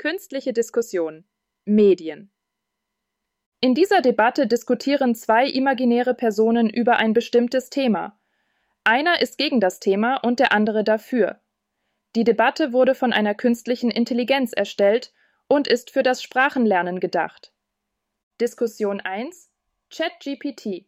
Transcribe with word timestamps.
Künstliche 0.00 0.54
Diskussion 0.54 1.24
Medien 1.66 2.32
In 3.60 3.74
dieser 3.74 4.00
Debatte 4.00 4.46
diskutieren 4.46 5.14
zwei 5.14 5.46
imaginäre 5.46 6.14
Personen 6.14 6.70
über 6.70 6.96
ein 6.96 7.12
bestimmtes 7.12 7.68
Thema. 7.68 8.18
Einer 8.82 9.20
ist 9.20 9.36
gegen 9.36 9.60
das 9.60 9.78
Thema 9.78 10.16
und 10.16 10.40
der 10.40 10.52
andere 10.52 10.84
dafür. 10.84 11.42
Die 12.16 12.24
Debatte 12.24 12.72
wurde 12.72 12.94
von 12.94 13.12
einer 13.12 13.34
künstlichen 13.34 13.90
Intelligenz 13.90 14.54
erstellt 14.54 15.12
und 15.48 15.68
ist 15.68 15.90
für 15.90 16.02
das 16.02 16.22
Sprachenlernen 16.22 16.98
gedacht. 16.98 17.52
Diskussion 18.40 19.00
1 19.00 19.50
ChatGPT 19.90 20.86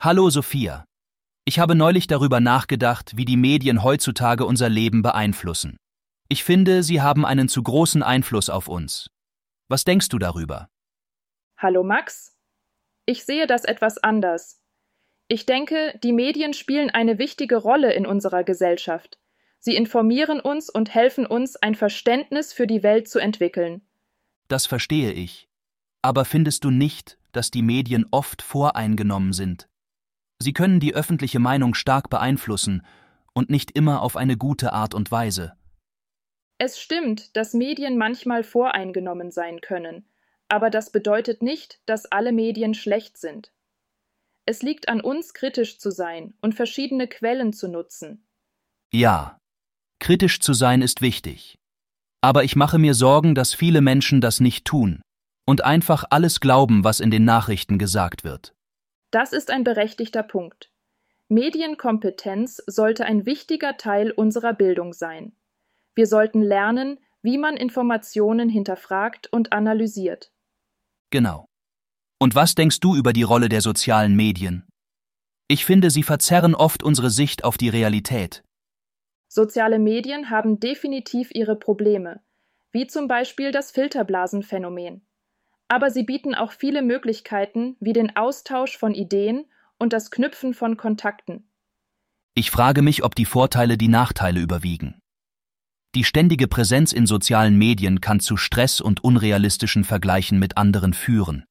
Hallo 0.00 0.30
Sophia. 0.30 0.86
Ich 1.44 1.58
habe 1.58 1.74
neulich 1.74 2.06
darüber 2.06 2.40
nachgedacht, 2.40 3.18
wie 3.18 3.26
die 3.26 3.36
Medien 3.36 3.82
heutzutage 3.82 4.46
unser 4.46 4.70
Leben 4.70 5.02
beeinflussen. 5.02 5.76
Ich 6.28 6.42
finde, 6.42 6.82
sie 6.82 7.02
haben 7.02 7.26
einen 7.26 7.48
zu 7.48 7.62
großen 7.62 8.02
Einfluss 8.02 8.48
auf 8.48 8.68
uns. 8.68 9.10
Was 9.68 9.84
denkst 9.84 10.08
du 10.08 10.18
darüber? 10.18 10.68
Hallo 11.58 11.82
Max. 11.82 12.36
Ich 13.06 13.24
sehe 13.24 13.46
das 13.46 13.64
etwas 13.64 13.98
anders. 13.98 14.62
Ich 15.28 15.46
denke, 15.46 15.98
die 16.02 16.12
Medien 16.12 16.54
spielen 16.54 16.90
eine 16.90 17.18
wichtige 17.18 17.56
Rolle 17.56 17.92
in 17.92 18.06
unserer 18.06 18.44
Gesellschaft. 18.44 19.18
Sie 19.58 19.76
informieren 19.76 20.40
uns 20.40 20.68
und 20.68 20.94
helfen 20.94 21.26
uns, 21.26 21.56
ein 21.56 21.74
Verständnis 21.74 22.52
für 22.52 22.66
die 22.66 22.82
Welt 22.82 23.08
zu 23.08 23.18
entwickeln. 23.18 23.82
Das 24.48 24.66
verstehe 24.66 25.12
ich. 25.12 25.48
Aber 26.02 26.26
findest 26.26 26.64
du 26.64 26.70
nicht, 26.70 27.18
dass 27.32 27.50
die 27.50 27.62
Medien 27.62 28.06
oft 28.10 28.42
voreingenommen 28.42 29.32
sind? 29.32 29.68
Sie 30.38 30.52
können 30.52 30.80
die 30.80 30.94
öffentliche 30.94 31.38
Meinung 31.38 31.74
stark 31.74 32.10
beeinflussen 32.10 32.84
und 33.32 33.48
nicht 33.48 33.70
immer 33.70 34.02
auf 34.02 34.16
eine 34.16 34.36
gute 34.36 34.72
Art 34.74 34.94
und 34.94 35.10
Weise. 35.10 35.54
Es 36.64 36.80
stimmt, 36.80 37.36
dass 37.36 37.52
Medien 37.52 37.98
manchmal 37.98 38.42
voreingenommen 38.42 39.30
sein 39.30 39.60
können, 39.60 40.06
aber 40.48 40.70
das 40.70 40.90
bedeutet 40.90 41.42
nicht, 41.42 41.78
dass 41.84 42.06
alle 42.06 42.32
Medien 42.32 42.72
schlecht 42.72 43.18
sind. 43.18 43.52
Es 44.46 44.62
liegt 44.62 44.88
an 44.88 45.02
uns, 45.02 45.34
kritisch 45.34 45.78
zu 45.78 45.90
sein 45.90 46.32
und 46.40 46.54
verschiedene 46.54 47.06
Quellen 47.06 47.52
zu 47.52 47.68
nutzen. 47.68 48.26
Ja, 48.94 49.36
kritisch 49.98 50.40
zu 50.40 50.54
sein 50.54 50.80
ist 50.80 51.02
wichtig. 51.02 51.58
Aber 52.22 52.44
ich 52.44 52.56
mache 52.56 52.78
mir 52.78 52.94
Sorgen, 52.94 53.34
dass 53.34 53.52
viele 53.52 53.82
Menschen 53.82 54.22
das 54.22 54.40
nicht 54.40 54.64
tun 54.64 55.02
und 55.46 55.64
einfach 55.64 56.04
alles 56.08 56.40
glauben, 56.40 56.82
was 56.82 57.00
in 57.00 57.10
den 57.10 57.26
Nachrichten 57.26 57.78
gesagt 57.78 58.24
wird. 58.24 58.54
Das 59.10 59.34
ist 59.34 59.50
ein 59.50 59.64
berechtigter 59.64 60.22
Punkt. 60.22 60.70
Medienkompetenz 61.28 62.62
sollte 62.66 63.04
ein 63.04 63.26
wichtiger 63.26 63.76
Teil 63.76 64.12
unserer 64.12 64.54
Bildung 64.54 64.94
sein. 64.94 65.36
Wir 65.94 66.06
sollten 66.06 66.42
lernen, 66.42 66.98
wie 67.22 67.38
man 67.38 67.56
Informationen 67.56 68.48
hinterfragt 68.48 69.32
und 69.32 69.52
analysiert. 69.52 70.30
Genau. 71.10 71.46
Und 72.18 72.34
was 72.34 72.54
denkst 72.54 72.80
du 72.80 72.96
über 72.96 73.12
die 73.12 73.22
Rolle 73.22 73.48
der 73.48 73.60
sozialen 73.60 74.14
Medien? 74.16 74.66
Ich 75.48 75.64
finde, 75.64 75.90
sie 75.90 76.02
verzerren 76.02 76.54
oft 76.54 76.82
unsere 76.82 77.10
Sicht 77.10 77.44
auf 77.44 77.58
die 77.58 77.68
Realität. 77.68 78.42
Soziale 79.28 79.78
Medien 79.78 80.30
haben 80.30 80.60
definitiv 80.60 81.30
ihre 81.32 81.56
Probleme, 81.56 82.20
wie 82.72 82.86
zum 82.86 83.08
Beispiel 83.08 83.52
das 83.52 83.70
Filterblasenphänomen. 83.70 85.06
Aber 85.68 85.90
sie 85.90 86.02
bieten 86.02 86.34
auch 86.34 86.52
viele 86.52 86.82
Möglichkeiten, 86.82 87.76
wie 87.80 87.92
den 87.92 88.16
Austausch 88.16 88.76
von 88.78 88.94
Ideen 88.94 89.46
und 89.78 89.92
das 89.92 90.10
Knüpfen 90.10 90.54
von 90.54 90.76
Kontakten. 90.76 91.48
Ich 92.34 92.50
frage 92.50 92.82
mich, 92.82 93.04
ob 93.04 93.14
die 93.14 93.24
Vorteile 93.24 93.76
die 93.76 93.88
Nachteile 93.88 94.40
überwiegen. 94.40 95.00
Die 95.94 96.04
ständige 96.04 96.48
Präsenz 96.48 96.92
in 96.92 97.06
sozialen 97.06 97.56
Medien 97.56 98.00
kann 98.00 98.18
zu 98.18 98.36
Stress 98.36 98.80
und 98.80 99.04
unrealistischen 99.04 99.84
Vergleichen 99.84 100.38
mit 100.40 100.56
anderen 100.56 100.92
führen. 100.92 101.44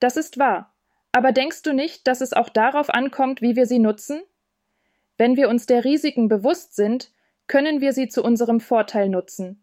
Das 0.00 0.16
ist 0.16 0.38
wahr. 0.38 0.74
Aber 1.12 1.32
denkst 1.32 1.62
du 1.62 1.74
nicht, 1.74 2.06
dass 2.06 2.22
es 2.22 2.32
auch 2.32 2.48
darauf 2.48 2.88
ankommt, 2.88 3.42
wie 3.42 3.54
wir 3.54 3.66
sie 3.66 3.78
nutzen? 3.78 4.22
Wenn 5.18 5.36
wir 5.36 5.50
uns 5.50 5.66
der 5.66 5.84
Risiken 5.84 6.28
bewusst 6.28 6.74
sind, 6.74 7.12
können 7.46 7.82
wir 7.82 7.92
sie 7.92 8.08
zu 8.08 8.24
unserem 8.24 8.60
Vorteil 8.60 9.10
nutzen. 9.10 9.62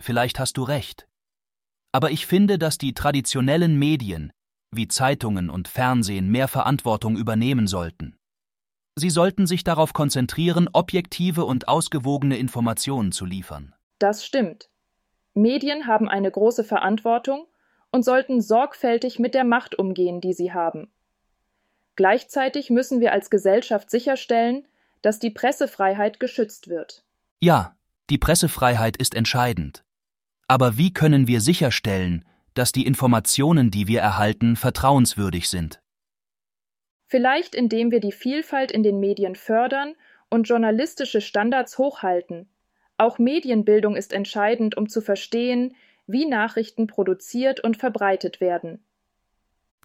Vielleicht 0.00 0.40
hast 0.40 0.56
du 0.56 0.64
recht. 0.64 1.06
Aber 1.92 2.10
ich 2.10 2.26
finde, 2.26 2.58
dass 2.58 2.78
die 2.78 2.94
traditionellen 2.94 3.78
Medien, 3.78 4.32
wie 4.72 4.88
Zeitungen 4.88 5.48
und 5.48 5.68
Fernsehen, 5.68 6.30
mehr 6.30 6.48
Verantwortung 6.48 7.16
übernehmen 7.16 7.68
sollten. 7.68 8.16
Sie 8.98 9.10
sollten 9.10 9.46
sich 9.46 9.62
darauf 9.62 9.92
konzentrieren, 9.92 10.68
objektive 10.72 11.44
und 11.44 11.68
ausgewogene 11.68 12.36
Informationen 12.36 13.12
zu 13.12 13.24
liefern. 13.24 13.74
Das 14.00 14.26
stimmt. 14.26 14.70
Medien 15.34 15.86
haben 15.86 16.08
eine 16.08 16.30
große 16.30 16.64
Verantwortung 16.64 17.46
und 17.92 18.04
sollten 18.04 18.40
sorgfältig 18.40 19.18
mit 19.18 19.34
der 19.34 19.44
Macht 19.44 19.78
umgehen, 19.78 20.20
die 20.20 20.32
sie 20.32 20.52
haben. 20.52 20.90
Gleichzeitig 21.94 22.70
müssen 22.70 23.00
wir 23.00 23.12
als 23.12 23.30
Gesellschaft 23.30 23.90
sicherstellen, 23.90 24.66
dass 25.00 25.20
die 25.20 25.30
Pressefreiheit 25.30 26.18
geschützt 26.20 26.68
wird. 26.68 27.04
Ja, 27.40 27.76
die 28.10 28.18
Pressefreiheit 28.18 28.96
ist 28.96 29.14
entscheidend. 29.14 29.84
Aber 30.48 30.76
wie 30.76 30.92
können 30.92 31.26
wir 31.28 31.40
sicherstellen, 31.40 32.24
dass 32.54 32.72
die 32.72 32.86
Informationen, 32.86 33.70
die 33.70 33.86
wir 33.86 34.00
erhalten, 34.00 34.56
vertrauenswürdig 34.56 35.48
sind? 35.48 35.80
Vielleicht 37.08 37.54
indem 37.54 37.90
wir 37.90 38.00
die 38.00 38.12
Vielfalt 38.12 38.70
in 38.70 38.82
den 38.82 39.00
Medien 39.00 39.34
fördern 39.34 39.94
und 40.28 40.46
journalistische 40.46 41.22
Standards 41.22 41.78
hochhalten. 41.78 42.48
Auch 42.98 43.18
Medienbildung 43.18 43.96
ist 43.96 44.12
entscheidend, 44.12 44.76
um 44.76 44.88
zu 44.88 45.00
verstehen, 45.00 45.74
wie 46.06 46.26
Nachrichten 46.26 46.86
produziert 46.86 47.60
und 47.60 47.78
verbreitet 47.78 48.40
werden. 48.40 48.84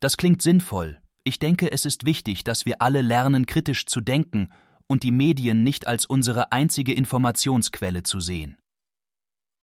Das 0.01 0.17
klingt 0.17 0.41
sinnvoll. 0.41 0.99
Ich 1.23 1.39
denke, 1.39 1.71
es 1.71 1.85
ist 1.85 2.05
wichtig, 2.05 2.43
dass 2.43 2.65
wir 2.65 2.81
alle 2.81 3.01
lernen, 3.01 3.45
kritisch 3.45 3.85
zu 3.85 4.01
denken 4.01 4.49
und 4.87 5.03
die 5.03 5.11
Medien 5.11 5.63
nicht 5.63 5.87
als 5.87 6.05
unsere 6.05 6.51
einzige 6.51 6.93
Informationsquelle 6.93 8.03
zu 8.03 8.19
sehen. 8.19 8.57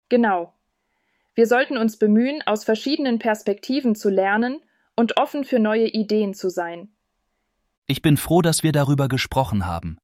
Genau. 0.09 0.53
Wir 1.34 1.47
sollten 1.47 1.78
uns 1.78 1.97
bemühen, 1.97 2.44
aus 2.45 2.63
verschiedenen 2.63 3.18
Perspektiven 3.18 3.95
zu 3.95 4.09
lernen 4.09 4.59
und 4.95 5.18
offen 5.18 5.44
für 5.44 5.59
neue 5.59 5.88
Ideen 5.88 6.35
zu 6.35 6.50
sein. 6.50 6.89
Ich 7.89 8.01
bin 8.01 8.17
froh, 8.17 8.41
dass 8.41 8.63
wir 8.63 8.73
darüber 8.73 9.07
gesprochen 9.07 9.65
haben. 9.65 9.97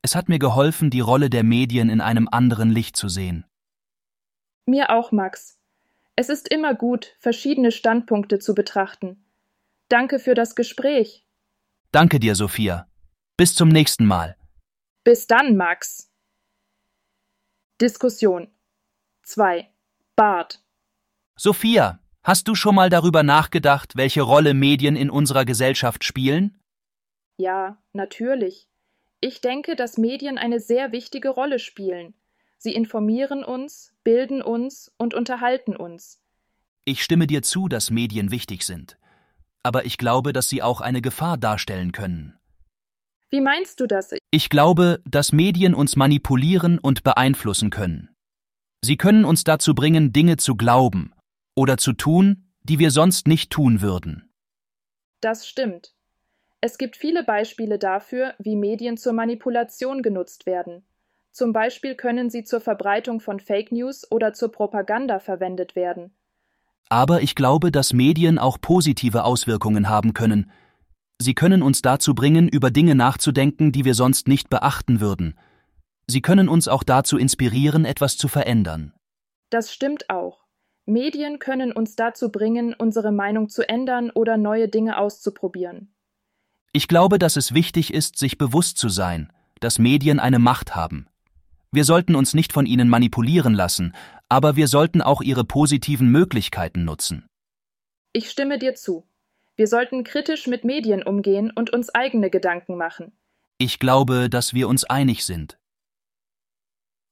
Es 0.00 0.16
hat 0.16 0.30
mir 0.30 0.38
geholfen, 0.38 0.88
die 0.88 1.00
Rolle 1.00 1.28
der 1.28 1.44
Medien 1.44 1.90
in 1.90 2.00
einem 2.00 2.28
anderen 2.30 2.70
Licht 2.70 2.96
zu 2.96 3.10
sehen. 3.10 3.44
Mir 4.66 4.88
auch, 4.88 5.12
Max. 5.12 5.58
Es 6.16 6.30
ist 6.30 6.48
immer 6.48 6.74
gut, 6.74 7.14
verschiedene 7.20 7.72
Standpunkte 7.72 8.38
zu 8.38 8.54
betrachten. 8.54 9.22
Danke 9.88 10.18
für 10.18 10.34
das 10.34 10.54
Gespräch. 10.54 11.26
Danke 11.92 12.18
dir, 12.20 12.34
Sophia. 12.34 12.88
Bis 13.36 13.54
zum 13.54 13.68
nächsten 13.68 14.06
Mal. 14.06 14.36
Bis 15.04 15.26
dann, 15.26 15.56
Max. 15.56 16.10
Diskussion 17.80 18.48
2. 19.24 19.68
Bart. 20.16 20.64
Sophia, 21.36 21.98
hast 22.22 22.48
du 22.48 22.54
schon 22.54 22.74
mal 22.74 22.88
darüber 22.88 23.22
nachgedacht, 23.22 23.96
welche 23.96 24.22
Rolle 24.22 24.54
Medien 24.54 24.96
in 24.96 25.10
unserer 25.10 25.44
Gesellschaft 25.44 26.04
spielen? 26.04 26.58
Ja, 27.36 27.82
natürlich. 27.92 28.68
Ich 29.20 29.40
denke, 29.40 29.76
dass 29.76 29.98
Medien 29.98 30.38
eine 30.38 30.60
sehr 30.60 30.92
wichtige 30.92 31.30
Rolle 31.30 31.58
spielen. 31.58 32.14
Sie 32.58 32.74
informieren 32.74 33.44
uns, 33.44 33.94
bilden 34.04 34.42
uns 34.42 34.92
und 34.98 35.14
unterhalten 35.14 35.76
uns. 35.76 36.20
Ich 36.84 37.02
stimme 37.02 37.26
dir 37.26 37.42
zu, 37.42 37.68
dass 37.68 37.90
Medien 37.90 38.30
wichtig 38.30 38.64
sind. 38.64 38.98
Aber 39.62 39.86
ich 39.86 39.96
glaube, 39.96 40.32
dass 40.32 40.48
sie 40.48 40.62
auch 40.62 40.80
eine 40.80 41.00
Gefahr 41.00 41.38
darstellen 41.38 41.92
können. 41.92 42.38
Wie 43.30 43.40
meinst 43.40 43.80
du 43.80 43.86
das? 43.86 44.14
Ich 44.30 44.48
glaube, 44.48 45.00
dass 45.04 45.32
Medien 45.32 45.74
uns 45.74 45.96
manipulieren 45.96 46.78
und 46.78 47.02
beeinflussen 47.02 47.70
können. 47.70 48.10
Sie 48.84 48.96
können 48.96 49.24
uns 49.24 49.44
dazu 49.44 49.74
bringen, 49.74 50.12
Dinge 50.12 50.36
zu 50.36 50.54
glauben 50.54 51.14
oder 51.56 51.78
zu 51.78 51.94
tun, 51.94 52.50
die 52.62 52.78
wir 52.78 52.90
sonst 52.90 53.26
nicht 53.26 53.50
tun 53.50 53.80
würden. 53.80 54.30
Das 55.20 55.48
stimmt. 55.48 55.94
Es 56.66 56.78
gibt 56.78 56.96
viele 56.96 57.24
Beispiele 57.24 57.78
dafür, 57.78 58.32
wie 58.38 58.56
Medien 58.56 58.96
zur 58.96 59.12
Manipulation 59.12 60.00
genutzt 60.00 60.46
werden. 60.46 60.82
Zum 61.30 61.52
Beispiel 61.52 61.94
können 61.94 62.30
sie 62.30 62.42
zur 62.42 62.62
Verbreitung 62.62 63.20
von 63.20 63.38
Fake 63.38 63.70
News 63.70 64.10
oder 64.10 64.32
zur 64.32 64.50
Propaganda 64.50 65.18
verwendet 65.18 65.76
werden. 65.76 66.14
Aber 66.88 67.20
ich 67.20 67.34
glaube, 67.34 67.70
dass 67.70 67.92
Medien 67.92 68.38
auch 68.38 68.58
positive 68.58 69.24
Auswirkungen 69.24 69.90
haben 69.90 70.14
können. 70.14 70.50
Sie 71.18 71.34
können 71.34 71.62
uns 71.62 71.82
dazu 71.82 72.14
bringen, 72.14 72.48
über 72.48 72.70
Dinge 72.70 72.94
nachzudenken, 72.94 73.70
die 73.70 73.84
wir 73.84 73.92
sonst 73.92 74.26
nicht 74.26 74.48
beachten 74.48 75.02
würden. 75.02 75.38
Sie 76.06 76.22
können 76.22 76.48
uns 76.48 76.66
auch 76.66 76.82
dazu 76.82 77.18
inspirieren, 77.18 77.84
etwas 77.84 78.16
zu 78.16 78.26
verändern. 78.26 78.94
Das 79.50 79.70
stimmt 79.70 80.08
auch. 80.08 80.46
Medien 80.86 81.38
können 81.40 81.72
uns 81.72 81.94
dazu 81.94 82.32
bringen, 82.32 82.72
unsere 82.72 83.12
Meinung 83.12 83.50
zu 83.50 83.68
ändern 83.68 84.10
oder 84.10 84.38
neue 84.38 84.70
Dinge 84.70 84.96
auszuprobieren. 84.96 85.93
Ich 86.76 86.88
glaube, 86.88 87.20
dass 87.20 87.36
es 87.36 87.54
wichtig 87.54 87.94
ist, 87.94 88.18
sich 88.18 88.36
bewusst 88.36 88.78
zu 88.78 88.88
sein, 88.88 89.32
dass 89.60 89.78
Medien 89.78 90.18
eine 90.18 90.40
Macht 90.40 90.74
haben. 90.74 91.06
Wir 91.70 91.84
sollten 91.84 92.16
uns 92.16 92.34
nicht 92.34 92.52
von 92.52 92.66
ihnen 92.66 92.88
manipulieren 92.88 93.54
lassen, 93.54 93.94
aber 94.28 94.56
wir 94.56 94.66
sollten 94.66 95.00
auch 95.00 95.22
ihre 95.22 95.44
positiven 95.44 96.10
Möglichkeiten 96.10 96.84
nutzen. 96.84 97.26
Ich 98.12 98.28
stimme 98.28 98.58
dir 98.58 98.74
zu. 98.74 99.06
Wir 99.54 99.68
sollten 99.68 100.02
kritisch 100.02 100.48
mit 100.48 100.64
Medien 100.64 101.04
umgehen 101.04 101.52
und 101.54 101.70
uns 101.70 101.90
eigene 101.90 102.28
Gedanken 102.28 102.76
machen. 102.76 103.12
Ich 103.58 103.78
glaube, 103.78 104.28
dass 104.28 104.52
wir 104.52 104.66
uns 104.66 104.82
einig 104.82 105.24
sind. 105.24 105.58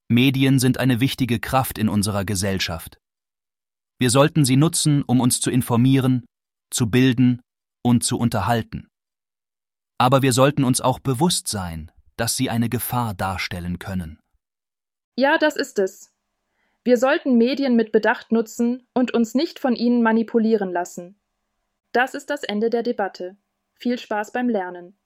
Medien 0.09 0.59
sind 0.59 0.79
eine 0.79 0.99
wichtige 0.99 1.39
Kraft 1.39 1.79
in 1.79 1.89
unserer 1.89 2.25
Gesellschaft. 2.25 2.99
Wir 4.01 4.11
sollten 4.11 4.45
sie 4.45 4.57
nutzen, 4.57 5.05
um 5.05 5.21
uns 5.21 5.41
zu 5.41 5.53
informieren, 5.53 6.25
zu 6.71 6.91
bilden 6.91 7.43
und 7.85 8.03
zu 8.03 8.19
unterhalten. 8.19 8.89
Aber 10.03 10.21
wir 10.21 10.33
sollten 10.33 10.65
uns 10.65 10.81
auch 10.81 10.99
bewusst 10.99 11.47
sein, 11.47 11.93
dass 12.17 12.37
sie 12.37 12.51
eine 12.51 12.69
Gefahr 12.69 13.15
darstellen 13.15 13.79
können. 13.79 14.19
Ja, 15.15 15.39
das 15.39 15.55
ist 15.55 15.79
es. 15.79 16.13
Wir 16.83 16.97
sollten 16.97 17.39
Medien 17.39 17.77
mit 17.77 17.93
Bedacht 17.93 18.33
nutzen 18.33 18.85
und 18.95 19.15
uns 19.15 19.37
nicht 19.37 19.61
von 19.61 19.77
ihnen 19.77 20.03
manipulieren 20.03 20.73
lassen. 20.73 21.21
Das 21.93 22.15
ist 22.15 22.31
das 22.31 22.43
Ende 22.43 22.69
der 22.69 22.83
Debatte. 22.83 23.37
Viel 23.77 23.97
Spaß 23.97 24.33
beim 24.33 24.49
Lernen. 24.49 24.99